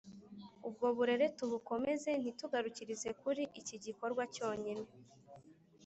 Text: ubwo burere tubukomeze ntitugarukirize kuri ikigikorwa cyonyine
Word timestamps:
ubwo 0.67 0.85
burere 0.97 1.25
tubukomeze 1.37 2.11
ntitugarukirize 2.21 3.09
kuri 3.21 3.43
ikigikorwa 3.59 4.23
cyonyine 4.35 4.87